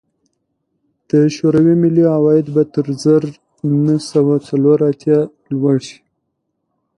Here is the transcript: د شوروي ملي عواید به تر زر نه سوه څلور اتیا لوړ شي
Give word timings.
د 1.09 1.11
شوروي 1.35 1.75
ملي 1.83 2.03
عواید 2.15 2.47
به 2.55 2.63
تر 2.73 2.87
زر 3.03 3.23
نه 3.85 3.95
سوه 4.11 4.35
څلور 4.49 4.77
اتیا 4.89 5.19
لوړ 5.51 5.77
شي 5.87 5.99